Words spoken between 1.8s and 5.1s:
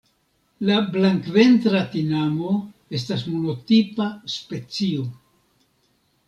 tinamo estas monotipa specio.